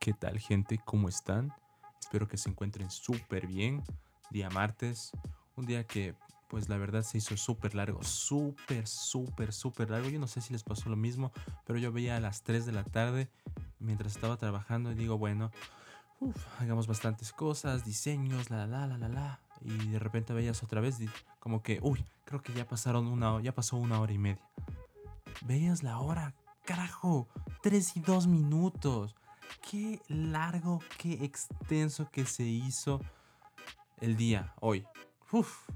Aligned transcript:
¿Qué 0.00 0.14
tal 0.14 0.38
gente? 0.38 0.80
¿Cómo 0.82 1.10
están? 1.10 1.52
Espero 2.00 2.26
que 2.26 2.38
se 2.38 2.48
encuentren 2.48 2.90
súper 2.90 3.46
bien. 3.46 3.82
Día 4.30 4.48
martes, 4.48 5.12
un 5.56 5.66
día 5.66 5.86
que 5.86 6.14
pues 6.48 6.70
la 6.70 6.78
verdad 6.78 7.02
se 7.02 7.18
hizo 7.18 7.36
súper 7.36 7.74
largo, 7.74 8.02
súper, 8.02 8.86
súper, 8.86 9.52
súper 9.52 9.90
largo. 9.90 10.08
Yo 10.08 10.18
no 10.18 10.26
sé 10.26 10.40
si 10.40 10.54
les 10.54 10.62
pasó 10.62 10.88
lo 10.88 10.96
mismo, 10.96 11.32
pero 11.66 11.78
yo 11.78 11.92
veía 11.92 12.16
a 12.16 12.20
las 12.20 12.42
3 12.44 12.64
de 12.64 12.72
la 12.72 12.82
tarde 12.82 13.28
mientras 13.78 14.16
estaba 14.16 14.38
trabajando 14.38 14.90
y 14.90 14.94
digo, 14.94 15.18
bueno, 15.18 15.50
hagamos 16.58 16.86
bastantes 16.86 17.30
cosas, 17.34 17.84
diseños, 17.84 18.48
la, 18.48 18.66
la, 18.66 18.86
la, 18.86 18.96
la, 18.96 19.08
la. 19.10 19.40
Y 19.60 19.88
de 19.88 19.98
repente 19.98 20.32
veías 20.32 20.62
otra 20.62 20.80
vez 20.80 20.96
como 21.40 21.62
que, 21.62 21.78
uy, 21.82 22.02
creo 22.24 22.40
que 22.40 22.54
ya 22.54 22.66
pasaron 22.66 23.06
una, 23.06 23.38
ya 23.42 23.54
pasó 23.54 23.76
una 23.76 24.00
hora 24.00 24.14
y 24.14 24.18
media. 24.18 24.48
Veías 25.42 25.82
la 25.82 25.98
hora, 25.98 26.34
carajo, 26.64 27.28
3 27.60 27.98
y 27.98 28.00
2 28.00 28.28
minutos. 28.28 29.14
Qué 29.70 30.00
largo, 30.08 30.80
qué 30.98 31.24
extenso 31.24 32.10
que 32.10 32.24
se 32.24 32.44
hizo 32.44 33.00
el 34.00 34.16
día 34.16 34.54
hoy. 34.60 34.86
Uf, 35.32 35.68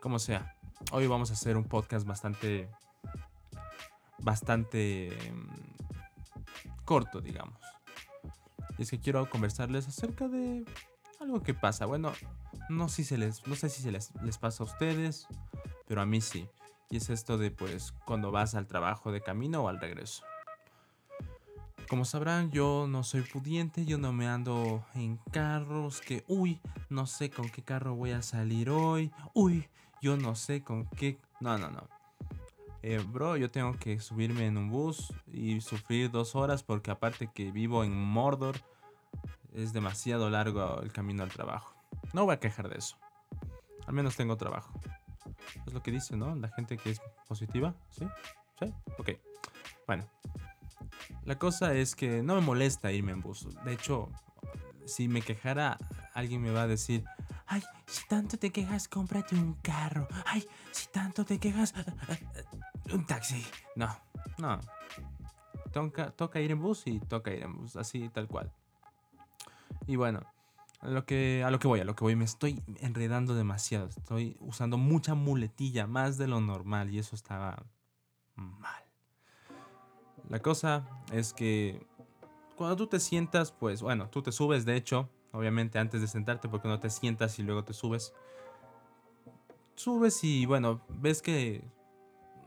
como 0.00 0.18
sea, 0.18 0.56
hoy 0.92 1.06
vamos 1.06 1.30
a 1.30 1.34
hacer 1.34 1.56
un 1.56 1.64
podcast 1.64 2.06
bastante, 2.06 2.68
bastante 4.18 5.16
mm, 5.32 6.84
corto, 6.84 7.20
digamos. 7.20 7.60
Y 8.78 8.82
es 8.82 8.90
que 8.90 9.00
quiero 9.00 9.28
conversarles 9.28 9.88
acerca 9.88 10.28
de 10.28 10.64
algo 11.20 11.42
que 11.42 11.52
pasa. 11.52 11.84
Bueno, 11.86 12.12
no, 12.68 12.88
si 12.88 13.04
se 13.04 13.18
les, 13.18 13.46
no 13.46 13.56
sé 13.56 13.68
si 13.68 13.82
se 13.82 13.90
les, 13.90 14.14
les 14.22 14.38
pasa 14.38 14.62
a 14.62 14.66
ustedes, 14.66 15.26
pero 15.86 16.00
a 16.00 16.06
mí 16.06 16.20
sí. 16.20 16.48
Y 16.90 16.98
es 16.98 17.10
esto 17.10 17.36
de 17.36 17.50
pues 17.50 17.92
cuando 18.06 18.30
vas 18.30 18.54
al 18.54 18.66
trabajo 18.66 19.12
de 19.12 19.20
camino 19.20 19.64
o 19.64 19.68
al 19.68 19.80
regreso. 19.80 20.24
Como 21.88 22.04
sabrán, 22.04 22.50
yo 22.50 22.86
no 22.86 23.02
soy 23.02 23.22
pudiente, 23.22 23.86
yo 23.86 23.96
no 23.96 24.12
me 24.12 24.28
ando 24.28 24.84
en 24.94 25.16
carros 25.32 26.02
que, 26.02 26.22
uy, 26.28 26.60
no 26.90 27.06
sé 27.06 27.30
con 27.30 27.48
qué 27.48 27.62
carro 27.62 27.94
voy 27.94 28.10
a 28.10 28.20
salir 28.20 28.68
hoy, 28.68 29.10
uy, 29.32 29.66
yo 30.02 30.18
no 30.18 30.34
sé 30.34 30.62
con 30.62 30.84
qué... 30.84 31.18
No, 31.40 31.56
no, 31.56 31.70
no. 31.70 31.88
Eh, 32.82 33.02
bro, 33.10 33.38
yo 33.38 33.50
tengo 33.50 33.72
que 33.78 34.00
subirme 34.00 34.46
en 34.46 34.58
un 34.58 34.68
bus 34.68 35.14
y 35.32 35.62
sufrir 35.62 36.10
dos 36.10 36.36
horas 36.36 36.62
porque 36.62 36.90
aparte 36.90 37.30
que 37.32 37.50
vivo 37.52 37.82
en 37.84 37.96
Mordor, 37.96 38.56
es 39.54 39.72
demasiado 39.72 40.28
largo 40.28 40.82
el 40.82 40.92
camino 40.92 41.22
al 41.22 41.30
trabajo. 41.30 41.74
No 42.12 42.26
voy 42.26 42.34
a 42.34 42.38
quejar 42.38 42.68
de 42.68 42.76
eso. 42.76 42.98
Al 43.86 43.94
menos 43.94 44.14
tengo 44.14 44.36
trabajo. 44.36 44.78
Es 45.66 45.72
lo 45.72 45.82
que 45.82 45.90
dice, 45.90 46.18
¿no? 46.18 46.36
La 46.36 46.48
gente 46.50 46.76
que 46.76 46.90
es 46.90 47.00
positiva, 47.26 47.74
¿sí? 47.88 48.06
¿Sí? 48.60 48.74
Ok. 48.98 49.12
Bueno. 49.86 50.04
La 51.28 51.38
cosa 51.38 51.74
es 51.74 51.94
que 51.94 52.22
no 52.22 52.36
me 52.36 52.40
molesta 52.40 52.90
irme 52.90 53.12
en 53.12 53.20
bus. 53.20 53.46
De 53.62 53.74
hecho, 53.74 54.08
si 54.86 55.08
me 55.08 55.20
quejara, 55.20 55.76
alguien 56.14 56.40
me 56.40 56.50
va 56.50 56.62
a 56.62 56.66
decir, 56.66 57.04
ay, 57.46 57.62
si 57.84 58.08
tanto 58.08 58.38
te 58.38 58.50
quejas, 58.50 58.88
cómprate 58.88 59.34
un 59.34 59.52
carro. 59.60 60.08
Ay, 60.24 60.48
si 60.72 60.88
tanto 60.88 61.26
te 61.26 61.38
quejas, 61.38 61.74
eh, 61.76 61.84
eh, 62.08 62.94
un 62.94 63.04
taxi. 63.04 63.44
No, 63.76 63.94
no. 64.38 64.58
Toca, 65.70 66.12
toca 66.12 66.40
ir 66.40 66.50
en 66.50 66.62
bus 66.62 66.86
y 66.86 66.98
toca 66.98 67.30
ir 67.30 67.42
en 67.42 67.58
bus, 67.58 67.76
así 67.76 68.08
tal 68.08 68.26
cual. 68.26 68.50
Y 69.86 69.96
bueno, 69.96 70.22
a 70.80 70.88
lo 70.88 71.04
que, 71.04 71.44
a 71.44 71.50
lo 71.50 71.58
que 71.58 71.68
voy, 71.68 71.80
a 71.80 71.84
lo 71.84 71.94
que 71.94 72.04
voy, 72.04 72.16
me 72.16 72.24
estoy 72.24 72.62
enredando 72.80 73.34
demasiado. 73.34 73.90
Estoy 73.90 74.38
usando 74.40 74.78
mucha 74.78 75.14
muletilla, 75.14 75.86
más 75.86 76.16
de 76.16 76.26
lo 76.26 76.40
normal, 76.40 76.88
y 76.88 76.98
eso 76.98 77.14
estaba 77.14 77.66
mal. 78.34 78.87
La 80.28 80.40
cosa 80.40 80.86
es 81.12 81.32
que 81.32 81.86
cuando 82.56 82.76
tú 82.76 82.86
te 82.86 83.00
sientas, 83.00 83.52
pues 83.52 83.82
bueno, 83.82 84.08
tú 84.10 84.22
te 84.22 84.32
subes, 84.32 84.64
de 84.64 84.76
hecho, 84.76 85.08
obviamente 85.32 85.78
antes 85.78 86.00
de 86.00 86.06
sentarte, 86.06 86.48
porque 86.48 86.68
no 86.68 86.80
te 86.80 86.90
sientas 86.90 87.38
y 87.38 87.42
luego 87.42 87.64
te 87.64 87.72
subes. 87.72 88.12
Subes 89.76 90.24
y 90.24 90.44
bueno, 90.44 90.80
ves 90.88 91.22
que 91.22 91.62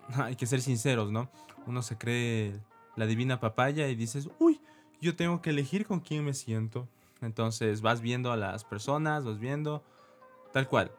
hay 0.16 0.36
que 0.36 0.46
ser 0.46 0.62
sinceros, 0.62 1.12
¿no? 1.12 1.30
Uno 1.66 1.82
se 1.82 1.98
cree 1.98 2.60
la 2.96 3.06
divina 3.06 3.40
papaya 3.40 3.88
y 3.88 3.96
dices, 3.96 4.30
uy, 4.40 4.60
yo 5.00 5.16
tengo 5.16 5.42
que 5.42 5.52
elegir 5.52 5.86
con 5.86 6.00
quién 6.00 6.26
me 6.26 6.34
siento. 6.34 6.88
Entonces 7.22 7.82
vas 7.82 8.02
viendo 8.02 8.32
a 8.32 8.38
las 8.38 8.64
personas, 8.64 9.26
vas 9.26 9.40
viendo 9.40 9.84
tal 10.52 10.68
cual. 10.68 10.92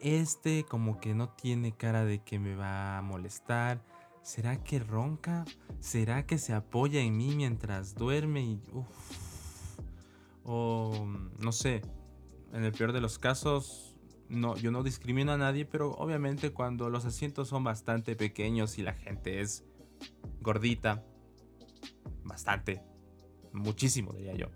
Este 0.00 0.64
como 0.64 1.00
que 1.00 1.14
no 1.14 1.28
tiene 1.28 1.72
cara 1.72 2.04
de 2.04 2.20
que 2.22 2.38
me 2.38 2.54
va 2.54 2.98
a 2.98 3.02
molestar. 3.02 3.80
¿Será 4.26 4.60
que 4.64 4.80
ronca? 4.80 5.44
¿Será 5.78 6.26
que 6.26 6.36
se 6.38 6.52
apoya 6.52 7.00
en 7.00 7.16
mí 7.16 7.32
mientras 7.36 7.94
duerme? 7.94 8.42
Y, 8.42 8.60
O 10.42 11.06
no 11.38 11.52
sé, 11.52 11.82
en 12.52 12.64
el 12.64 12.72
peor 12.72 12.92
de 12.92 13.00
los 13.00 13.20
casos, 13.20 13.96
no, 14.28 14.56
yo 14.56 14.72
no 14.72 14.82
discrimino 14.82 15.30
a 15.30 15.36
nadie, 15.36 15.64
pero 15.64 15.92
obviamente 15.92 16.52
cuando 16.52 16.90
los 16.90 17.04
asientos 17.04 17.46
son 17.46 17.62
bastante 17.62 18.16
pequeños 18.16 18.78
y 18.78 18.82
la 18.82 18.94
gente 18.94 19.40
es 19.40 19.64
gordita, 20.40 21.04
bastante, 22.24 22.82
muchísimo 23.52 24.12
diría 24.12 24.34
yo 24.34 24.48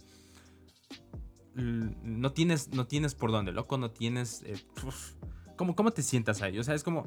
no 1.54 2.32
tienes, 2.32 2.68
no 2.68 2.86
tienes 2.86 3.14
por 3.14 3.30
dónde, 3.32 3.52
loco, 3.52 3.78
no 3.78 3.90
tienes... 3.90 4.42
Eh, 4.44 4.56
¿cómo, 5.56 5.90
te 5.90 6.02
sientas 6.02 6.42
ahí? 6.42 6.58
O 6.58 6.64
sea, 6.64 6.74
es 6.74 6.82
como... 6.82 7.06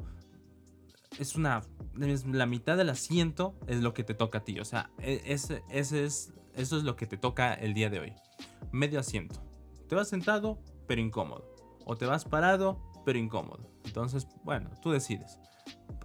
Es 1.18 1.36
una... 1.36 1.62
la 1.94 2.46
mitad 2.46 2.76
del 2.76 2.90
asiento 2.90 3.54
es 3.66 3.82
lo 3.82 3.94
que 3.94 4.04
te 4.04 4.14
toca 4.14 4.38
a 4.38 4.44
ti. 4.44 4.58
O 4.60 4.64
sea, 4.64 4.90
e, 4.98 5.22
ese, 5.26 5.62
ese 5.70 6.04
es, 6.04 6.32
eso 6.54 6.76
es 6.76 6.84
lo 6.84 6.96
que 6.96 7.06
te 7.06 7.16
toca 7.16 7.54
el 7.54 7.74
día 7.74 7.90
de 7.90 8.00
hoy. 8.00 8.12
Medio 8.72 9.00
asiento. 9.00 9.42
Te 9.88 9.94
vas 9.94 10.08
sentado, 10.08 10.60
pero 10.86 11.00
incómodo. 11.00 11.54
O 11.84 11.96
te 11.96 12.06
vas 12.06 12.24
parado, 12.24 12.80
pero 13.04 13.18
incómodo. 13.18 13.70
Entonces, 13.84 14.26
bueno, 14.42 14.70
tú 14.82 14.90
decides. 14.90 15.38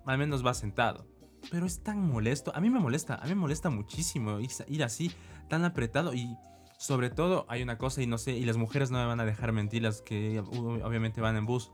Al 0.05 0.17
menos 0.17 0.43
vas 0.43 0.57
sentado. 0.57 1.07
Pero 1.51 1.65
es 1.65 1.81
tan 1.81 1.99
molesto. 1.99 2.51
A 2.55 2.61
mí 2.61 2.69
me 2.69 2.79
molesta. 2.79 3.15
A 3.15 3.23
mí 3.23 3.29
me 3.29 3.35
molesta 3.35 3.69
muchísimo 3.69 4.39
ir 4.67 4.83
así, 4.83 5.11
tan 5.47 5.63
apretado. 5.65 6.13
Y 6.13 6.37
sobre 6.77 7.09
todo, 7.09 7.45
hay 7.49 7.61
una 7.61 7.77
cosa 7.77 8.01
y 8.01 8.07
no 8.07 8.17
sé, 8.17 8.31
y 8.31 8.45
las 8.45 8.57
mujeres 8.57 8.89
no 8.89 8.99
me 8.99 9.05
van 9.05 9.19
a 9.19 9.25
dejar 9.25 9.51
mentir, 9.51 9.83
las 9.83 10.01
que 10.01 10.39
obviamente 10.39 11.19
van 11.21 11.35
en 11.35 11.45
bus. 11.45 11.71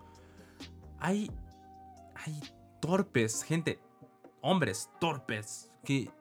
Hay, 0.99 1.29
hay 2.15 2.41
torpes, 2.85 3.43
gente, 3.43 3.79
hombres 4.41 4.89
torpes, 4.99 5.71
que 5.83 6.11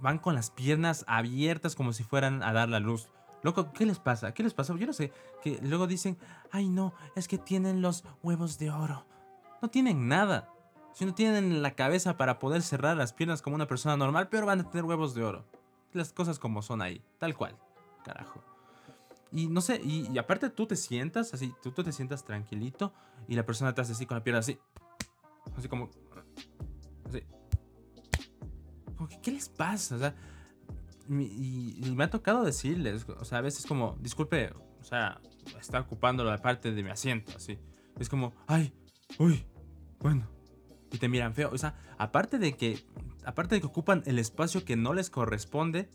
van 0.00 0.18
con 0.18 0.34
las 0.34 0.50
piernas 0.50 1.04
abiertas 1.08 1.74
como 1.74 1.92
si 1.92 2.04
fueran 2.04 2.42
a 2.42 2.52
dar 2.52 2.68
la 2.68 2.80
luz. 2.80 3.08
Loco, 3.42 3.72
¿qué 3.72 3.86
les 3.86 3.98
pasa? 3.98 4.34
¿Qué 4.34 4.42
les 4.42 4.54
pasa? 4.54 4.74
Yo 4.76 4.86
no 4.86 4.92
sé. 4.92 5.12
Que 5.42 5.58
luego 5.62 5.86
dicen, 5.86 6.18
ay 6.50 6.68
no, 6.68 6.92
es 7.14 7.28
que 7.28 7.38
tienen 7.38 7.80
los 7.80 8.04
huevos 8.22 8.58
de 8.58 8.70
oro. 8.70 9.06
No 9.62 9.68
tienen 9.68 10.08
nada. 10.08 10.52
Si 10.92 11.04
no 11.04 11.14
tienen 11.14 11.62
la 11.62 11.72
cabeza 11.72 12.16
para 12.16 12.38
poder 12.38 12.62
cerrar 12.62 12.96
las 12.96 13.12
piernas 13.12 13.42
como 13.42 13.56
una 13.56 13.66
persona 13.66 13.96
normal, 13.96 14.28
pero 14.28 14.46
van 14.46 14.60
a 14.60 14.70
tener 14.70 14.84
huevos 14.84 15.14
de 15.14 15.24
oro. 15.24 15.44
Las 15.92 16.12
cosas 16.12 16.38
como 16.38 16.62
son 16.62 16.82
ahí, 16.82 17.02
tal 17.18 17.36
cual 17.36 17.56
carajo. 18.04 18.42
Y 19.32 19.48
no 19.48 19.60
sé, 19.60 19.80
y, 19.82 20.16
aparte 20.18 20.50
tú 20.50 20.66
te 20.66 20.76
sientas 20.76 21.34
así, 21.34 21.52
tú, 21.62 21.72
te 21.72 21.92
sientas 21.92 22.24
tranquilito 22.24 22.92
y 23.28 23.34
la 23.34 23.44
persona 23.44 23.74
te 23.74 23.80
así 23.80 24.06
con 24.06 24.16
la 24.16 24.22
pierna 24.22 24.40
así. 24.40 24.58
Así 25.56 25.68
como... 25.68 25.90
Así. 27.04 27.22
¿Qué 29.22 29.30
les 29.30 29.48
pasa? 29.48 29.96
O 29.96 29.98
sea, 29.98 30.14
y, 31.08 31.92
me 31.94 32.04
ha 32.04 32.10
tocado 32.10 32.44
decirles, 32.44 33.06
o 33.08 33.24
sea, 33.24 33.38
a 33.38 33.40
veces 33.40 33.66
como, 33.66 33.96
disculpe, 34.00 34.52
o 34.80 34.84
sea, 34.84 35.20
está 35.60 35.80
ocupando 35.80 36.24
la 36.24 36.38
parte 36.38 36.72
de 36.72 36.82
mi 36.82 36.90
asiento, 36.90 37.32
así. 37.36 37.58
Es 37.98 38.08
como, 38.08 38.34
ay, 38.46 38.72
uy, 39.18 39.44
bueno. 40.00 40.28
Y 40.92 40.98
te 40.98 41.08
miran 41.08 41.34
feo. 41.34 41.50
O 41.52 41.58
sea, 41.58 41.74
aparte 41.98 42.38
de 42.38 42.56
que, 42.56 42.84
aparte 43.24 43.56
de 43.56 43.60
que 43.60 43.66
ocupan 43.66 44.02
el 44.06 44.18
espacio 44.18 44.64
que 44.64 44.76
no 44.76 44.94
les 44.94 45.10
corresponde, 45.10 45.90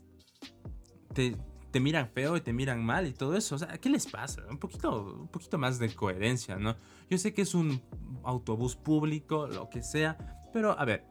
te, 1.14 1.36
te 1.72 1.80
miran 1.80 2.10
feo 2.10 2.38
y 2.38 2.42
te 2.42 2.54
miran 2.54 2.84
mal 2.84 3.08
y 3.08 3.14
todo 3.14 3.36
eso. 3.36 3.56
O 3.56 3.58
sea, 3.58 3.78
¿qué 3.78 3.90
les 3.90 4.06
pasa? 4.06 4.44
Un 4.50 4.58
poquito, 4.58 5.18
un 5.22 5.28
poquito 5.28 5.58
más 5.58 5.80
de 5.80 5.94
coherencia, 5.96 6.58
¿no? 6.58 6.76
Yo 7.10 7.18
sé 7.18 7.34
que 7.34 7.42
es 7.42 7.56
un 7.56 7.82
autobús 8.24 8.76
público, 8.76 9.48
lo 9.48 9.70
que 9.70 9.82
sea, 9.82 10.18
pero 10.54 10.78
a 10.78 10.86
ver, 10.86 11.06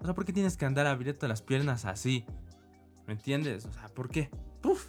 o 0.00 0.04
sea, 0.04 0.14
¿por 0.14 0.24
qué 0.24 0.32
tienes 0.32 0.56
que 0.56 0.64
andar 0.64 0.86
abierto 0.86 1.28
las 1.28 1.42
piernas 1.42 1.84
así? 1.84 2.24
¿Me 3.06 3.12
entiendes? 3.12 3.66
O 3.66 3.72
sea, 3.72 3.88
¿por 3.88 4.08
qué? 4.08 4.30
¡Puf! 4.60 4.86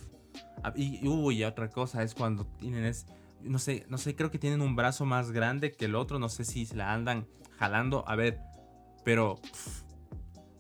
Ah, 0.63 0.74
y, 0.75 1.07
uy, 1.07 1.44
otra 1.44 1.69
cosa 1.69 2.03
es 2.03 2.15
cuando 2.15 2.45
tienen 2.45 2.85
es, 2.85 3.06
no 3.41 3.59
sé, 3.59 3.85
no 3.89 3.97
sé, 3.97 4.15
creo 4.15 4.31
que 4.31 4.39
tienen 4.39 4.62
un 4.62 4.75
brazo 4.75 5.06
más 5.06 5.31
grande 5.31 5.71
que 5.71 5.85
el 5.85 5.95
otro, 5.95 6.19
no 6.19 6.30
sé 6.30 6.45
si 6.45 6.65
se 6.65 6.75
la 6.75 6.94
andan 6.94 7.27
jalando, 7.57 8.07
a 8.07 8.15
ver, 8.15 8.39
pero 9.03 9.39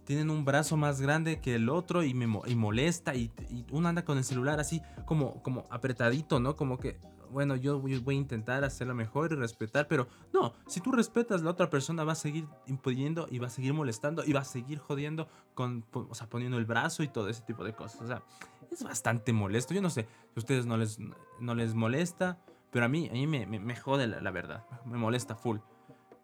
tienen 0.07 0.29
un 0.29 0.45
brazo 0.45 0.77
más 0.77 1.01
grande 1.01 1.41
que 1.41 1.55
el 1.55 1.67
otro 1.67 2.01
y 2.01 2.13
me 2.13 2.29
y 2.45 2.55
molesta 2.55 3.13
y, 3.13 3.29
uno 3.73 3.89
anda 3.89 4.05
con 4.05 4.17
el 4.17 4.23
celular 4.23 4.57
así 4.57 4.81
como, 5.05 5.43
como 5.43 5.65
apretadito, 5.69 6.39
¿no? 6.39 6.55
Como 6.55 6.77
que, 6.77 6.97
bueno, 7.29 7.57
yo 7.57 7.81
voy, 7.81 7.93
a 7.93 8.13
intentar 8.13 8.63
hacerlo 8.63 8.95
mejor 8.95 9.33
y 9.33 9.35
respetar, 9.35 9.89
pero 9.89 10.07
no, 10.33 10.53
si 10.65 10.79
tú 10.79 10.93
respetas, 10.93 11.41
la 11.41 11.51
otra 11.51 11.69
persona 11.69 12.05
va 12.05 12.13
a 12.13 12.15
seguir 12.15 12.47
impidiendo 12.67 13.27
y 13.29 13.39
va 13.39 13.47
a 13.47 13.49
seguir 13.49 13.73
molestando 13.73 14.23
y 14.25 14.31
va 14.31 14.39
a 14.39 14.45
seguir 14.45 14.79
jodiendo 14.79 15.27
con, 15.53 15.83
o 15.91 16.15
sea, 16.15 16.29
poniendo 16.29 16.57
el 16.57 16.63
brazo 16.63 17.03
y 17.03 17.09
todo 17.09 17.27
ese 17.27 17.41
tipo 17.41 17.65
de 17.65 17.73
cosas. 17.73 18.01
O 18.01 18.07
sea, 18.07 18.23
es 18.71 18.81
bastante 18.81 19.33
molesto. 19.33 19.73
Yo 19.73 19.81
no 19.81 19.89
sé 19.89 20.03
si 20.03 20.07
a 20.37 20.39
ustedes 20.39 20.65
no 20.65 20.77
les, 20.77 20.99
no 21.41 21.53
les 21.53 21.73
molesta, 21.73 22.39
pero 22.71 22.85
a 22.85 22.87
mí, 22.87 23.09
a 23.09 23.13
mí 23.13 23.27
me, 23.27 23.45
me, 23.45 23.75
jode 23.75 24.07
la, 24.07 24.31
verdad. 24.31 24.65
Me 24.85 24.97
molesta 24.97 25.35
full. 25.35 25.57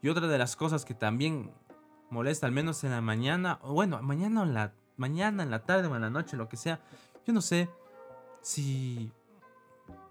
Y 0.01 0.07
otra 0.07 0.27
de 0.27 0.37
las 0.37 0.55
cosas 0.55 0.85
que 0.85 0.93
también 0.93 1.51
molesta, 2.13 2.45
al 2.45 2.53
menos 2.53 2.83
en 2.83 2.91
la 2.91 3.01
mañana, 3.01 3.59
o 3.61 3.73
bueno, 3.73 4.01
mañana 4.01 4.43
en 4.43 4.53
la, 4.53 4.73
mañana, 4.95 5.43
en 5.43 5.51
la 5.51 5.65
tarde 5.65 5.87
o 5.87 5.95
en 5.95 6.01
la 6.01 6.09
noche, 6.09 6.37
lo 6.37 6.47
que 6.47 6.57
sea, 6.57 6.79
yo 7.27 7.33
no 7.33 7.41
sé 7.41 7.69
si 8.41 9.11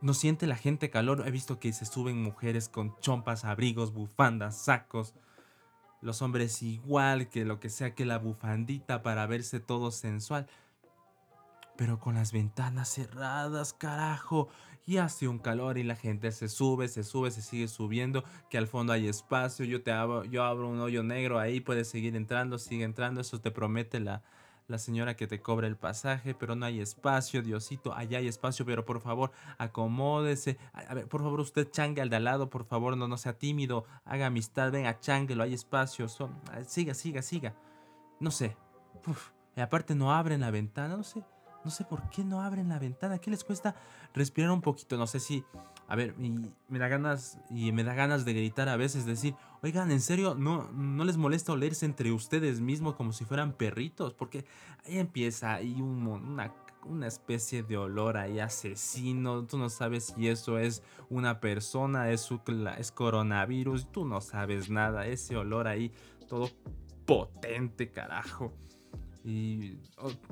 no 0.00 0.12
siente 0.12 0.46
la 0.46 0.56
gente 0.56 0.90
calor. 0.90 1.25
He 1.26 1.31
visto 1.31 1.58
que 1.58 1.72
se 1.72 1.87
suben 1.87 2.22
mujeres 2.22 2.69
con 2.69 2.99
chompas, 3.00 3.44
abrigos, 3.44 3.93
bufandas, 3.93 4.58
sacos. 4.58 5.14
Los 6.00 6.20
hombres 6.20 6.62
igual, 6.62 7.28
que 7.28 7.44
lo 7.44 7.60
que 7.60 7.70
sea 7.70 7.94
que 7.94 8.04
la 8.04 8.19
bufandita 8.19 9.02
para 9.02 9.26
verse 9.26 9.60
todo 9.60 9.90
sensual 9.93 10.49
pero 11.76 11.99
con 11.99 12.14
las 12.14 12.32
ventanas 12.32 12.88
cerradas, 12.90 13.72
carajo. 13.72 14.49
Y 14.84 14.96
hace 14.96 15.29
un 15.29 15.38
calor 15.38 15.79
y 15.79 15.84
la 15.84 15.94
gente 15.94 16.32
se 16.32 16.49
sube, 16.49 16.88
se 16.88 17.05
sube, 17.05 17.31
se 17.31 17.40
sigue 17.40 17.69
subiendo, 17.69 18.25
que 18.50 18.58
al 18.58 18.67
fondo 18.67 18.93
hay 18.93 19.06
espacio, 19.06 19.64
yo 19.64 19.82
te 19.82 19.93
abro, 19.93 20.25
yo 20.25 20.43
abro 20.44 20.69
un 20.69 20.81
hoyo 20.81 21.05
negro 21.05 21.38
ahí, 21.38 21.61
puedes 21.61 21.88
seguir 21.88 22.17
entrando, 22.17 22.58
sigue 22.58 22.84
entrando, 22.84 23.20
eso 23.20 23.40
te 23.40 23.52
promete 23.52 24.00
la, 24.00 24.23
la 24.67 24.79
señora 24.79 25.14
que 25.14 25.26
te 25.26 25.40
cobra 25.40 25.67
el 25.67 25.76
pasaje, 25.76 26.34
pero 26.34 26.56
no 26.56 26.67
hay 26.67 26.81
espacio, 26.81 27.43
Diosito, 27.43 27.94
allá 27.94 28.19
hay 28.19 28.26
espacio, 28.26 28.64
pero 28.64 28.84
por 28.84 29.00
favor, 29.00 29.31
acomódese. 29.58 30.58
A 30.73 30.94
ver, 30.94 31.06
por 31.06 31.23
favor, 31.23 31.40
usted 31.40 31.70
changue 31.70 32.00
al 32.00 32.11
de 32.11 32.17
al 32.17 32.25
lado, 32.25 32.50
por 32.50 32.64
favor, 32.64 32.96
no, 32.96 33.06
no 33.06 33.17
sea 33.19 33.38
tímido, 33.38 33.85
haga 34.05 34.26
amistad, 34.26 34.73
venga, 34.73 34.99
changuelo, 34.99 35.44
hay 35.44 35.55
espacio, 35.55 36.08
son, 36.08 36.40
siga, 36.67 36.94
siga, 36.94 37.23
siga. 37.23 37.55
No 38.19 38.31
sé. 38.31 38.56
y 39.56 39.61
aparte 39.61 39.94
no 39.94 40.12
abren 40.12 40.40
la 40.40 40.50
ventana, 40.50 40.96
no 40.96 41.05
sé. 41.05 41.23
No 41.64 41.70
sé 41.70 41.85
por 41.85 42.09
qué 42.11 42.25
no 42.25 42.43
abren 42.43 42.69
la 42.69 42.79
ventana. 42.79 43.19
¿Qué 43.19 43.31
les 43.31 43.44
cuesta 43.44 43.75
respirar 44.14 44.50
un 44.50 44.61
poquito? 44.61 44.97
No 44.97 45.06
sé 45.06 45.20
si. 45.20 45.44
A 45.88 45.97
ver, 45.97 46.14
y 46.19 46.32
me 46.69 46.79
da 46.79 46.88
ganas. 46.88 47.38
Y 47.50 47.73
me 47.73 47.85
da 47.85 47.94
ganas 47.94 48.25
de 48.25 48.35
gritar 48.35 48.69
a 48.69 48.76
veces, 48.76 49.06
decir, 49.06 49.35
oigan, 49.62 49.91
en 49.91 50.00
serio, 50.00 50.35
no, 50.35 50.70
no 50.73 51.05
les 51.05 51.17
molesta 51.17 51.53
olerse 51.53 51.87
entre 51.87 52.12
ustedes 52.12 52.61
mismos 52.61 52.94
como 52.97 53.12
si 53.12 53.25
fueran 53.25 53.53
perritos. 53.53 54.14
Porque 54.14 54.44
ahí 54.87 54.99
empieza 54.99 55.59
una, 55.79 56.53
una 56.85 57.06
especie 57.06 57.62
de 57.62 57.76
olor 57.76 58.17
ahí 58.17 58.41
asesino. 58.41 59.44
Tú 59.44 59.59
no 59.59 59.69
sabes 59.69 60.12
si 60.14 60.29
eso 60.29 60.59
es 60.59 60.82
una 61.11 61.41
persona, 61.41 62.11
es, 62.11 62.29
es 62.79 62.93
coronavirus. 62.93 63.93
Tú 63.93 64.05
no 64.05 64.20
sabes 64.20 64.70
nada. 64.70 65.06
Ese 65.06 65.37
olor 65.37 65.69
ahí, 65.69 65.93
todo 66.29 66.50
potente, 67.06 67.91
carajo. 67.91 68.53
Y 69.25 69.79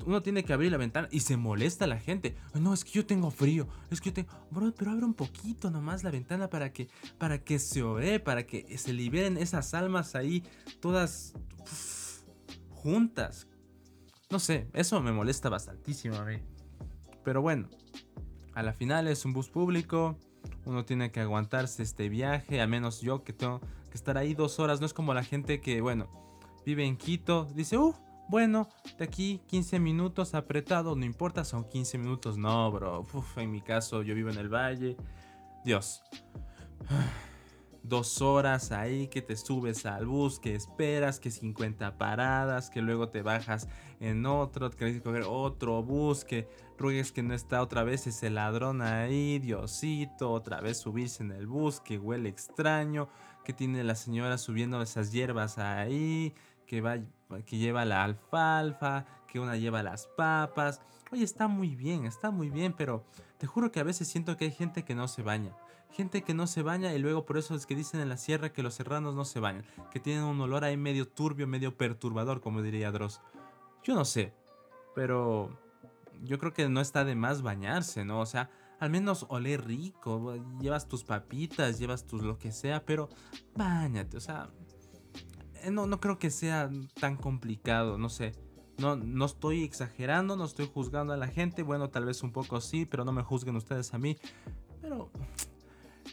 uno 0.05 0.21
tiene 0.21 0.43
que 0.43 0.51
abrir 0.51 0.71
la 0.71 0.77
ventana 0.77 1.07
y 1.11 1.21
se 1.21 1.37
molesta 1.37 1.87
la 1.87 1.97
gente. 1.97 2.35
No, 2.59 2.73
es 2.73 2.83
que 2.83 2.91
yo 2.91 3.05
tengo 3.05 3.31
frío. 3.31 3.67
Es 3.89 4.01
que 4.01 4.09
yo 4.09 4.13
tengo. 4.13 4.29
Bro, 4.49 4.73
pero 4.75 4.91
abre 4.91 5.05
un 5.05 5.13
poquito 5.13 5.71
nomás 5.71 6.03
la 6.03 6.11
ventana 6.11 6.49
para 6.49 6.73
que, 6.73 6.89
para 7.17 7.41
que 7.41 7.57
se 7.57 7.83
ore, 7.83 8.19
para 8.19 8.45
que 8.45 8.77
se 8.77 8.91
liberen 8.91 9.37
esas 9.37 9.73
almas 9.73 10.15
ahí, 10.15 10.43
todas 10.81 11.33
juntas. 12.69 13.47
No 14.29 14.39
sé, 14.39 14.67
eso 14.73 15.01
me 15.01 15.13
molesta 15.13 15.47
bastantísimo 15.49 16.15
a 16.15 16.25
mí. 16.25 16.37
Pero 17.23 17.41
bueno, 17.41 17.69
a 18.53 18.63
la 18.63 18.73
final 18.73 19.07
es 19.07 19.23
un 19.23 19.31
bus 19.31 19.49
público. 19.49 20.17
Uno 20.65 20.83
tiene 20.83 21.11
que 21.11 21.21
aguantarse 21.21 21.81
este 21.81 22.09
viaje. 22.09 22.59
Al 22.59 22.67
menos 22.67 22.99
yo 22.99 23.23
que 23.23 23.31
tengo 23.31 23.61
que 23.89 23.97
estar 23.97 24.17
ahí 24.17 24.33
dos 24.33 24.59
horas. 24.59 24.81
No 24.81 24.85
es 24.85 24.93
como 24.93 25.13
la 25.13 25.23
gente 25.23 25.61
que, 25.61 25.79
bueno, 25.79 26.09
vive 26.65 26.83
en 26.85 26.97
Quito. 26.97 27.47
Dice, 27.55 27.77
uh 27.77 27.95
bueno, 28.31 28.69
de 28.97 29.03
aquí 29.03 29.41
15 29.47 29.77
minutos 29.81 30.33
apretado, 30.35 30.95
no 30.95 31.03
importa, 31.03 31.43
son 31.43 31.65
15 31.65 31.97
minutos. 31.97 32.37
No, 32.37 32.71
bro. 32.71 33.05
en 33.35 33.51
mi 33.51 33.59
caso, 33.59 34.03
yo 34.03 34.15
vivo 34.15 34.29
en 34.29 34.37
el 34.37 34.47
valle. 34.47 34.95
Dios. 35.65 36.01
Dos 37.83 38.21
horas 38.21 38.71
ahí 38.71 39.09
que 39.09 39.21
te 39.21 39.35
subes 39.35 39.85
al 39.85 40.05
bus, 40.05 40.39
que 40.39 40.55
esperas, 40.55 41.19
que 41.19 41.29
50 41.29 41.97
paradas, 41.97 42.69
que 42.69 42.81
luego 42.81 43.09
te 43.09 43.21
bajas 43.21 43.67
en 43.99 44.25
otro, 44.25 44.69
que 44.69 44.93
que 44.93 45.01
coger 45.01 45.23
otro 45.27 45.83
bus, 45.83 46.23
que 46.23 46.47
ruegues 46.77 47.11
que 47.11 47.23
no 47.23 47.33
está 47.33 47.61
otra 47.61 47.83
vez 47.83 48.07
ese 48.07 48.29
ladrón 48.29 48.81
ahí, 48.81 49.39
Diosito, 49.39 50.31
otra 50.31 50.61
vez 50.61 50.77
subirse 50.77 51.21
en 51.21 51.31
el 51.31 51.47
bus, 51.47 51.81
que 51.81 51.97
huele 51.99 52.29
extraño, 52.29 53.09
que 53.43 53.51
tiene 53.51 53.83
la 53.83 53.95
señora 53.95 54.37
subiendo 54.37 54.81
esas 54.81 55.11
hierbas 55.11 55.57
ahí, 55.57 56.33
que, 56.65 56.79
va, 56.79 56.97
que 57.45 57.57
lleva 57.57 57.85
la 57.85 58.03
alfalfa, 58.03 59.05
que 59.27 59.39
una 59.39 59.55
lleva 59.55 59.83
las 59.83 60.07
papas. 60.07 60.81
Oye, 61.11 61.23
está 61.23 61.47
muy 61.47 61.75
bien, 61.75 62.05
está 62.05 62.31
muy 62.31 62.49
bien, 62.49 62.73
pero 62.73 63.03
te 63.37 63.47
juro 63.47 63.71
que 63.71 63.79
a 63.79 63.83
veces 63.83 64.07
siento 64.07 64.37
que 64.37 64.45
hay 64.45 64.51
gente 64.51 64.83
que 64.83 64.95
no 64.95 65.07
se 65.07 65.23
baña. 65.23 65.55
Gente 65.91 66.21
que 66.21 66.33
no 66.33 66.47
se 66.47 66.61
baña 66.61 66.93
y 66.93 66.99
luego 66.99 67.25
por 67.25 67.37
eso 67.37 67.53
es 67.53 67.65
que 67.65 67.75
dicen 67.75 67.99
en 67.99 68.09
la 68.09 68.17
sierra 68.17 68.53
que 68.53 68.63
los 68.63 68.75
serranos 68.75 69.13
no 69.13 69.25
se 69.25 69.41
bañan, 69.41 69.65
que 69.91 69.99
tienen 69.99 70.23
un 70.23 70.39
olor 70.39 70.63
ahí 70.63 70.77
medio 70.77 71.07
turbio, 71.07 71.47
medio 71.47 71.75
perturbador, 71.75 72.39
como 72.39 72.61
diría 72.61 72.91
Dross. 72.91 73.19
Yo 73.83 73.93
no 73.93 74.05
sé, 74.05 74.33
pero 74.95 75.57
yo 76.23 76.39
creo 76.39 76.53
que 76.53 76.69
no 76.69 76.79
está 76.79 77.03
de 77.03 77.15
más 77.15 77.41
bañarse, 77.41 78.05
¿no? 78.05 78.21
O 78.21 78.25
sea, 78.25 78.49
al 78.79 78.89
menos 78.89 79.25
oler 79.29 79.65
rico, 79.65 80.35
llevas 80.59 80.87
tus 80.87 81.03
papitas, 81.03 81.77
llevas 81.77 82.05
tus 82.05 82.23
lo 82.23 82.37
que 82.37 82.51
sea, 82.51 82.85
pero 82.85 83.09
bañate, 83.55 84.17
o 84.17 84.21
sea, 84.21 84.49
no, 85.69 85.87
no 85.87 85.99
creo 85.99 86.17
que 86.17 86.31
sea 86.31 86.69
tan 86.99 87.17
complicado, 87.17 87.97
no 87.97 88.09
sé. 88.09 88.33
No, 88.77 88.95
no 88.95 89.25
estoy 89.25 89.63
exagerando, 89.63 90.35
no 90.35 90.45
estoy 90.45 90.69
juzgando 90.73 91.13
a 91.13 91.17
la 91.17 91.27
gente. 91.27 91.61
Bueno, 91.61 91.89
tal 91.89 92.05
vez 92.05 92.23
un 92.23 92.31
poco 92.31 92.61
sí, 92.61 92.85
pero 92.85 93.05
no 93.05 93.11
me 93.11 93.21
juzguen 93.21 93.55
ustedes 93.55 93.93
a 93.93 93.99
mí. 93.99 94.17
Pero 94.81 95.11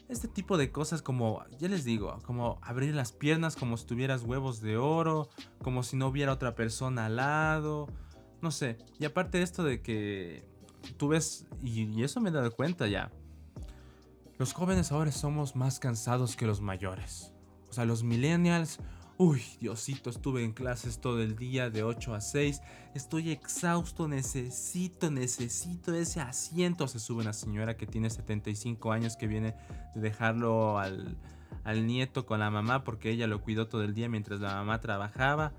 este 0.09 0.29
tipo 0.29 0.57
de 0.57 0.71
cosas 0.71 1.03
como, 1.03 1.45
ya 1.59 1.69
les 1.69 1.85
digo, 1.85 2.19
como 2.25 2.59
abrir 2.63 2.95
las 2.95 3.13
piernas 3.13 3.57
como 3.57 3.77
si 3.77 3.87
tuvieras 3.87 4.23
huevos 4.23 4.61
de 4.61 4.77
oro, 4.77 5.29
como 5.63 5.83
si 5.83 5.97
no 5.97 6.09
hubiera 6.09 6.33
otra 6.33 6.55
persona 6.55 7.07
al 7.07 7.17
lado, 7.17 7.87
no 8.43 8.51
sé. 8.51 8.79
Y 8.99 9.05
aparte 9.05 9.39
de 9.39 9.45
esto 9.45 9.65
de 9.65 9.81
que 9.81 10.45
tú 10.97 11.09
ves, 11.09 11.47
y, 11.63 11.85
y 11.85 12.03
eso 12.03 12.21
me 12.21 12.31
he 12.31 12.33
dado 12.33 12.51
cuenta 12.51 12.87
ya, 12.87 13.11
los 14.39 14.53
jóvenes 14.53 14.93
ahora 14.93 15.11
somos 15.11 15.57
más 15.57 15.81
cansados 15.81 16.37
que 16.37 16.47
los 16.47 16.61
mayores. 16.61 17.33
O 17.69 17.73
sea, 17.73 17.85
los 17.85 18.03
millennials 18.03 18.79
Uy, 19.21 19.43
Diosito, 19.59 20.11
estuve 20.11 20.45
en 20.45 20.53
clases 20.53 21.01
todo 21.01 21.21
el 21.21 21.35
día 21.35 21.71
de 21.71 21.83
8 21.83 22.15
a 22.15 22.21
6. 22.21 22.63
Estoy 22.95 23.33
exhausto, 23.33 24.07
necesito, 24.07 25.11
necesito 25.11 25.93
ese 25.93 26.21
asiento. 26.21 26.87
Se 26.87 27.01
sube 27.01 27.23
una 27.23 27.33
señora 27.33 27.77
que 27.77 27.89
tiene 27.89 28.11
75 28.11 28.93
años 28.93 29.17
que 29.17 29.27
viene 29.27 29.57
de 29.97 30.03
dejarlo 30.03 30.79
al, 30.79 31.17
al 31.65 31.85
nieto 31.85 32.27
con 32.27 32.39
la 32.39 32.49
mamá 32.53 32.85
porque 32.85 33.11
ella 33.11 33.27
lo 33.27 33.43
cuidó 33.43 33.67
todo 33.67 33.83
el 33.83 33.93
día 33.93 34.09
mientras 34.09 34.39
la 34.39 34.55
mamá 34.55 34.81
trabajaba. 34.81 35.53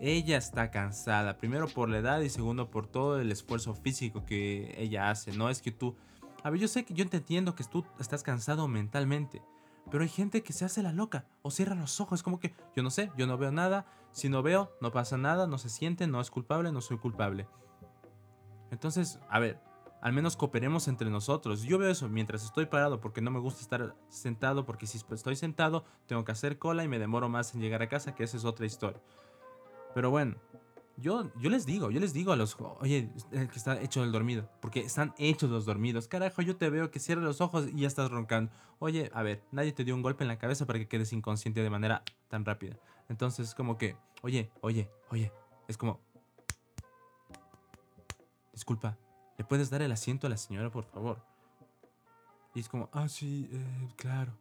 Ella 0.00 0.36
está 0.36 0.72
cansada, 0.72 1.38
primero 1.38 1.68
por 1.68 1.88
la 1.88 1.98
edad 1.98 2.22
y 2.22 2.28
segundo 2.28 2.72
por 2.72 2.88
todo 2.88 3.20
el 3.20 3.30
esfuerzo 3.30 3.74
físico 3.74 4.26
que 4.26 4.74
ella 4.76 5.10
hace. 5.10 5.30
No 5.30 5.48
es 5.48 5.62
que 5.62 5.70
tú... 5.70 5.94
A 6.42 6.50
ver, 6.50 6.58
yo 6.58 6.66
sé 6.66 6.84
que 6.84 6.92
yo 6.92 7.08
te 7.08 7.18
entiendo 7.18 7.54
que 7.54 7.62
tú 7.62 7.84
estás 8.00 8.24
cansado 8.24 8.66
mentalmente 8.66 9.42
pero 9.90 10.02
hay 10.02 10.08
gente 10.08 10.42
que 10.42 10.52
se 10.52 10.64
hace 10.64 10.82
la 10.82 10.92
loca 10.92 11.26
o 11.42 11.50
cierra 11.50 11.74
los 11.74 12.00
ojos, 12.00 12.22
como 12.22 12.40
que 12.40 12.54
yo 12.74 12.82
no 12.82 12.90
sé, 12.90 13.10
yo 13.16 13.26
no 13.26 13.38
veo 13.38 13.52
nada, 13.52 13.86
si 14.12 14.28
no 14.28 14.42
veo, 14.42 14.72
no 14.80 14.92
pasa 14.92 15.16
nada, 15.16 15.46
no 15.46 15.58
se 15.58 15.68
siente, 15.68 16.06
no 16.06 16.20
es 16.20 16.30
culpable, 16.30 16.72
no 16.72 16.80
soy 16.80 16.98
culpable. 16.98 17.46
Entonces, 18.70 19.20
a 19.28 19.38
ver, 19.38 19.60
al 20.04 20.12
menos 20.12 20.36
cooperemos 20.36 20.86
entre 20.88 21.08
nosotros. 21.08 21.62
Yo 21.62 21.78
veo 21.78 21.90
eso 21.90 22.08
mientras 22.08 22.44
estoy 22.44 22.66
parado 22.66 23.00
porque 23.00 23.22
no 23.22 23.30
me 23.30 23.40
gusta 23.40 23.62
estar 23.62 23.96
sentado, 24.08 24.66
porque 24.66 24.86
si 24.86 24.98
estoy 24.98 25.34
sentado 25.34 25.84
tengo 26.06 26.24
que 26.24 26.32
hacer 26.32 26.58
cola 26.58 26.84
y 26.84 26.88
me 26.88 26.98
demoro 26.98 27.28
más 27.28 27.54
en 27.54 27.60
llegar 27.60 27.80
a 27.80 27.88
casa, 27.88 28.14
que 28.14 28.24
esa 28.24 28.36
es 28.36 28.44
otra 28.44 28.66
historia. 28.66 29.00
Pero 29.94 30.10
bueno, 30.10 30.36
yo, 30.96 31.30
yo 31.40 31.50
les 31.50 31.66
digo, 31.66 31.90
yo 31.90 32.00
les 32.00 32.12
digo 32.12 32.32
a 32.32 32.36
los, 32.36 32.56
oye, 32.80 33.10
el 33.32 33.48
que 33.48 33.58
está 33.58 33.80
hecho 33.80 34.04
el 34.04 34.12
dormido, 34.12 34.48
porque 34.60 34.80
están 34.80 35.14
hechos 35.18 35.50
los 35.50 35.64
dormidos. 35.64 36.06
Carajo, 36.06 36.42
yo 36.42 36.56
te 36.56 36.70
veo 36.70 36.90
que 36.90 37.00
cierras 37.00 37.24
los 37.24 37.40
ojos 37.40 37.68
y 37.72 37.80
ya 37.80 37.88
estás 37.88 38.10
roncando. 38.10 38.52
Oye, 38.78 39.10
a 39.12 39.22
ver, 39.22 39.42
nadie 39.50 39.72
te 39.72 39.84
dio 39.84 39.94
un 39.94 40.02
golpe 40.02 40.24
en 40.24 40.28
la 40.28 40.38
cabeza 40.38 40.66
para 40.66 40.78
que 40.78 40.86
quedes 40.86 41.12
inconsciente 41.12 41.62
de 41.62 41.70
manera 41.70 42.02
tan 42.28 42.44
rápida. 42.44 42.76
Entonces 43.08 43.48
es 43.48 43.54
como 43.54 43.76
que, 43.76 43.96
oye, 44.22 44.50
oye, 44.60 44.88
oye, 45.10 45.32
es 45.68 45.76
como, 45.76 46.00
disculpa, 48.52 48.96
¿le 49.36 49.44
puedes 49.44 49.70
dar 49.70 49.82
el 49.82 49.92
asiento 49.92 50.26
a 50.26 50.30
la 50.30 50.36
señora, 50.36 50.70
por 50.70 50.84
favor? 50.84 51.22
Y 52.54 52.60
es 52.60 52.68
como, 52.68 52.88
ah, 52.92 53.08
sí, 53.08 53.48
eh, 53.52 53.88
claro. 53.96 54.32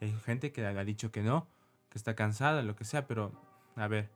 hay 0.00 0.12
gente 0.24 0.52
que 0.52 0.64
ha 0.64 0.84
dicho 0.84 1.10
que 1.10 1.22
no, 1.22 1.48
que 1.90 1.98
está 1.98 2.14
cansada, 2.14 2.62
lo 2.62 2.76
que 2.76 2.84
sea, 2.84 3.08
pero, 3.08 3.32
a 3.74 3.88
ver, 3.88 4.08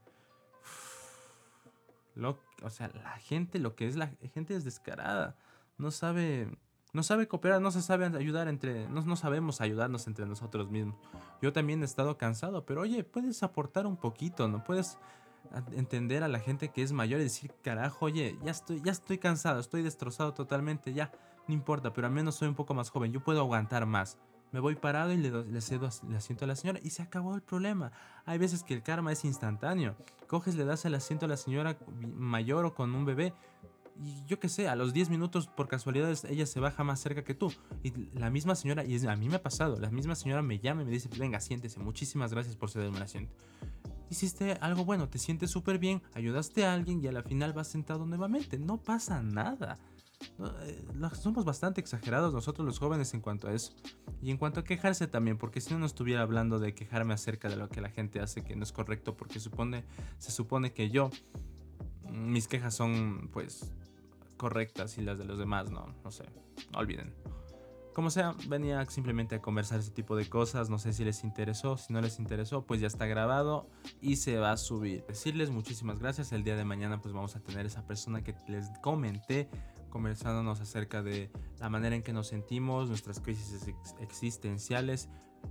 o 2.17 2.71
sea, 2.71 2.89
la 2.89 3.17
gente, 3.19 3.59
lo 3.59 3.75
que 3.75 3.87
es 3.87 3.97
la 3.97 4.09
gente 4.35 4.55
es 4.55 4.65
descarada. 4.65 5.37
No 5.79 5.91
sabe, 5.91 6.49
no 6.93 7.03
sabe 7.03 7.29
cooperar, 7.29 7.61
no 7.61 7.71
se 7.71 7.83
sabe 7.83 8.07
ayudar 8.07 8.49
entre, 8.49 8.89
no, 8.89 9.03
no 9.03 9.17
sabemos 9.17 9.61
ayudarnos 9.61 10.07
entre 10.07 10.27
nosotros 10.27 10.71
mismos. 10.71 10.97
Yo 11.41 11.53
también 11.53 11.83
he 11.83 11.85
estado 11.85 12.19
cansado, 12.19 12.67
pero 12.67 12.83
oye, 12.83 13.05
puedes 13.05 13.43
aportar 13.43 13.87
un 13.87 13.97
poquito, 13.97 14.49
¿no? 14.49 14.63
Puedes 14.65 14.99
entender 15.73 16.23
a 16.23 16.29
la 16.29 16.39
gente 16.39 16.69
que 16.69 16.83
es 16.83 16.93
mayor 16.93 17.21
y 17.21 17.25
decir, 17.25 17.53
carajo, 17.63 18.07
oye, 18.07 18.39
ya 18.45 18.51
estoy, 18.51 18.83
ya 18.83 18.93
estoy 18.93 19.19
cansado, 19.19 19.61
estoy 19.61 19.83
destrozado 19.83 20.35
totalmente, 20.35 20.93
ya, 20.93 21.11
no 21.49 21.55
importa, 21.55 21.93
pero 21.93 22.07
al 22.07 22.13
menos 22.13 22.37
soy 22.37 22.49
un 22.49 22.55
poco 22.55 22.75
más 22.75 22.91
joven, 22.91 23.13
yo 23.13 23.21
puedo 23.21 23.41
aguantar 23.41 23.87
más. 23.87 24.19
Me 24.53 24.61
voy 24.61 24.75
parado 24.75 25.13
y 25.13 25.17
le, 25.17 25.31
le 25.31 25.61
cedo 25.61 25.89
el 26.09 26.17
asiento 26.17 26.45
a 26.45 26.49
la 26.49 26.57
señora 26.57 26.81
y 26.83 26.91
se 26.91 27.03
acabó 27.03 27.35
el 27.35 27.43
problema. 27.43 27.93
Hay 28.25 28.39
veces 28.39 28.63
que 28.63 28.75
el 28.75 28.83
karma 28.83 29.13
es 29.13 29.25
instantáneo. 29.25 29.97
Coges, 30.27 30.55
le 30.55 30.65
das 30.65 30.85
el 30.85 30.95
asiento 30.95 31.27
a 31.27 31.29
la 31.29 31.37
señora 31.37 31.79
mayor 32.17 32.65
o 32.65 32.75
con 32.75 32.95
un 32.95 33.05
bebé 33.05 33.33
y 34.03 34.25
yo 34.27 34.41
qué 34.41 34.49
sé, 34.49 34.67
a 34.69 34.77
los 34.77 34.93
10 34.95 35.11
minutos 35.11 35.47
por 35.47 35.69
casualidad 35.69 36.11
ella 36.29 36.47
se 36.47 36.59
baja 36.59 36.85
más 36.85 37.01
cerca 37.01 37.23
que 37.23 37.35
tú. 37.35 37.53
Y 37.83 37.93
la 38.19 38.31
misma 38.31 38.55
señora, 38.55 38.85
y 38.85 39.07
a 39.07 39.17
mí 39.17 39.29
me 39.29 39.37
ha 39.37 39.43
pasado, 39.43 39.79
la 39.79 39.91
misma 39.91 40.15
señora 40.15 40.43
me 40.43 40.59
llama 40.59 40.83
y 40.83 40.85
me 40.87 40.91
dice, 40.91 41.11
venga, 41.19 41.39
siéntese, 41.41 41.81
muchísimas 41.81 42.33
gracias 42.33 42.57
por 42.57 42.71
cederme 42.71 42.97
el 42.97 43.03
asiento. 43.03 43.35
Hiciste 44.09 44.53
algo 44.55 44.85
bueno, 44.85 45.09
te 45.09 45.19
sientes 45.19 45.51
súper 45.51 45.79
bien, 45.79 46.03
ayudaste 46.15 46.65
a 46.65 46.73
alguien 46.73 47.05
y 47.05 47.09
a 47.09 47.13
la 47.13 47.23
final 47.23 47.53
vas 47.53 47.69
sentado 47.69 48.07
nuevamente. 48.07 48.59
No 48.59 48.79
pasa 48.79 49.23
nada. 49.23 49.79
Eh, 50.63 50.85
somos 51.15 51.45
bastante 51.45 51.81
exagerados 51.81 52.33
nosotros 52.33 52.67
los 52.67 52.79
jóvenes 52.79 53.13
en 53.15 53.21
cuanto 53.21 53.49
a 53.49 53.53
eso. 53.53 53.73
Y 54.23 54.31
en 54.31 54.37
cuanto 54.37 54.61
a 54.61 54.65
quejarse 54.65 55.07
también, 55.07 55.39
porque 55.39 55.61
si 55.61 55.73
no, 55.73 55.81
no 55.81 55.87
estuviera 55.87 56.23
hablando 56.23 56.59
de 56.59 56.75
quejarme 56.75 57.15
acerca 57.15 57.49
de 57.49 57.57
lo 57.57 57.69
que 57.69 57.81
la 57.81 57.91
gente 57.91 58.21
hace 58.21 58.43
que 58.43 58.55
no 58.57 58.63
es 58.63 58.73
correcto, 58.73 59.17
porque 59.17 59.41
supone, 59.41 59.85
se 60.19 60.31
supone 60.31 60.73
que 60.73 60.91
yo, 60.91 61.11
mis 62.11 62.49
quejas 62.49 62.75
son 62.75 63.31
pues 63.33 63.73
correctas 64.37 64.99
y 64.99 65.03
las 65.03 65.19
de 65.19 65.25
los 65.25 65.39
demás 65.39 65.71
no, 65.71 65.95
no 66.05 66.11
sé, 66.11 66.25
no 66.73 66.79
olviden. 66.79 67.15
Como 67.95 68.09
sea, 68.09 68.35
venía 68.49 68.85
simplemente 68.87 69.35
a 69.35 69.43
conversar 69.43 69.81
ese 69.81 69.91
tipo 69.91 70.17
de 70.17 70.29
cosas, 70.29 70.71
no 70.71 70.79
sé 70.79 70.93
si 70.93 71.05
les 71.05 71.25
interesó, 71.25 71.77
si 71.77 71.93
no 71.93 72.01
les 72.01 72.19
interesó, 72.19 72.65
pues 72.65 72.81
ya 72.81 72.87
está 72.87 73.07
grabado 73.07 73.69
y 74.01 74.17
se 74.17 74.39
va 74.39 74.53
a 74.53 74.57
subir. 74.57 75.05
Decirles 75.09 75.51
muchísimas 75.51 75.99
gracias, 75.99 76.33
el 76.33 76.45
día 76.45 76.57
de 76.57 76.65
mañana 76.65 77.03
pues 77.03 77.13
vamos 77.13 77.35
a 77.37 77.41
tener 77.41 77.67
esa 77.67 77.85
persona 77.87 78.23
que 78.23 78.35
les 78.47 78.71
comenté 78.81 79.49
conversándonos 79.91 80.61
acerca 80.61 81.03
de 81.03 81.31
la 81.59 81.69
manera 81.69 81.95
en 81.97 82.03
que 82.03 82.13
nos 82.13 82.29
sentimos, 82.29 82.89
nuestras 82.89 83.21
crisis 83.21 83.75
existenciales 84.01 85.09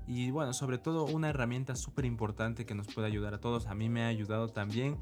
y 0.07 0.31
bueno, 0.31 0.53
sobre 0.53 0.77
todo 0.77 1.05
una 1.05 1.29
herramienta 1.29 1.75
súper 1.75 2.05
importante 2.05 2.65
que 2.65 2.75
nos 2.75 2.87
puede 2.87 3.07
ayudar 3.07 3.33
a 3.33 3.39
todos. 3.39 3.67
A 3.67 3.75
mí 3.75 3.89
me 3.89 4.03
ha 4.03 4.07
ayudado 4.07 4.49
también 4.49 4.97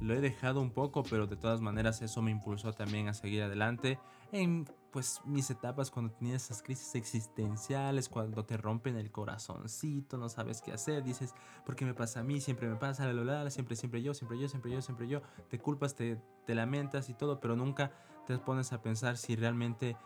lo 0.00 0.14
he 0.14 0.20
dejado 0.20 0.60
un 0.60 0.70
poco, 0.70 1.02
pero 1.02 1.26
de 1.26 1.36
todas 1.36 1.60
maneras 1.60 2.02
eso 2.02 2.22
me 2.22 2.30
impulsó 2.30 2.72
también 2.72 3.08
a 3.08 3.14
seguir 3.14 3.42
adelante 3.42 3.98
en 4.32 4.66
pues 4.90 5.20
mis 5.24 5.50
etapas 5.50 5.90
cuando 5.90 6.12
tenía 6.12 6.36
esas 6.36 6.62
crisis 6.62 6.94
existenciales, 6.94 8.10
cuando 8.10 8.44
te 8.44 8.58
rompen 8.58 8.96
el 8.96 9.10
corazoncito, 9.10 10.18
no 10.18 10.28
sabes 10.28 10.60
qué 10.60 10.72
hacer, 10.72 11.02
dices, 11.02 11.34
¿por 11.64 11.76
qué 11.76 11.86
me 11.86 11.94
pasa 11.94 12.20
a 12.20 12.22
mí? 12.22 12.40
Siempre 12.40 12.68
me 12.68 12.76
pasa, 12.76 13.06
la, 13.06 13.14
la, 13.14 13.44
la, 13.44 13.50
siempre, 13.50 13.74
siempre 13.74 14.02
yo, 14.02 14.12
siempre 14.12 14.38
yo, 14.38 14.48
siempre 14.48 14.70
yo, 14.70 14.82
siempre 14.82 15.08
yo, 15.08 15.22
te 15.48 15.58
culpas, 15.58 15.94
te, 15.94 16.20
te 16.44 16.54
lamentas 16.54 17.08
y 17.08 17.14
todo, 17.14 17.40
pero 17.40 17.56
nunca 17.56 17.90
te 18.26 18.38
pones 18.38 18.72
a 18.72 18.82
pensar 18.82 19.16
si 19.16 19.36
realmente 19.36 19.96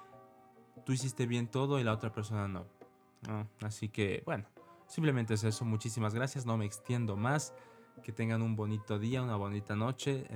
tú 0.84 0.92
hiciste 0.92 1.26
bien 1.26 1.48
todo 1.48 1.78
y 1.78 1.84
la 1.84 1.92
otra 1.92 2.12
persona 2.12 2.48
no. 2.48 2.66
Así 3.60 3.88
que, 3.88 4.22
bueno, 4.24 4.44
simplemente 4.86 5.34
es 5.34 5.44
eso, 5.44 5.64
muchísimas 5.64 6.14
gracias, 6.14 6.46
no 6.46 6.56
me 6.56 6.64
extiendo 6.64 7.16
más 7.16 7.54
que 8.02 8.12
tengan 8.12 8.42
un 8.42 8.56
bonito 8.56 8.98
día, 8.98 9.22
una 9.22 9.36
bonita 9.36 9.74
noche. 9.74 10.26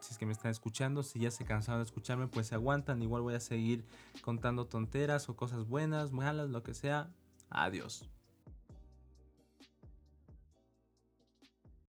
si 0.00 0.12
es 0.12 0.18
que 0.18 0.26
me 0.26 0.32
están 0.32 0.50
escuchando, 0.50 1.02
si 1.02 1.20
ya 1.20 1.30
se 1.30 1.44
cansaron 1.44 1.80
de 1.80 1.84
escucharme, 1.84 2.26
pues 2.26 2.48
se 2.48 2.54
aguantan. 2.54 3.02
Igual 3.02 3.22
voy 3.22 3.34
a 3.34 3.40
seguir 3.40 3.84
contando 4.22 4.66
tonteras 4.66 5.28
o 5.28 5.36
cosas 5.36 5.68
buenas, 5.68 6.12
malas, 6.12 6.50
lo 6.50 6.62
que 6.62 6.74
sea. 6.74 7.10
Adiós. 7.50 8.08